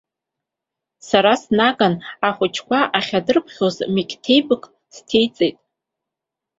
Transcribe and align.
Сара 1.07 1.33
снаган 1.41 1.95
ахәыҷқәа 2.27 2.79
ахьадырԥхьоз 2.97 3.75
меқьҭебк 3.93 4.63
сҭеиҵеит. 4.95 5.57